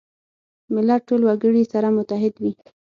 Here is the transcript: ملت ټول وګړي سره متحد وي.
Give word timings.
ملت 0.73 1.01
ټول 1.09 1.21
وګړي 1.25 1.63
سره 1.73 1.87
متحد 1.97 2.33
وي. 2.43 2.53